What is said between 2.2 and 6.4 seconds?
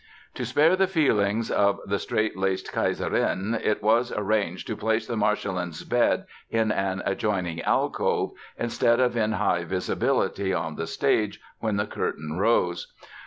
laced Kaiserin it was arranged to place the Marschallin's bed